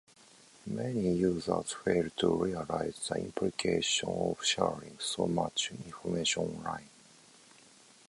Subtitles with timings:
[0.65, 6.89] Many users fail to realize the implications of sharing so much information online.